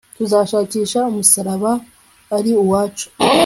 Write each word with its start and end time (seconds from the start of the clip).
tuzashakisha 0.17 0.99
umusaraba 1.11 1.71
ari 2.37 2.51
uwacu 2.63 3.07